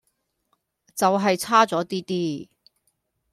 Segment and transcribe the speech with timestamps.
[0.95, 2.47] 就係差左啲啲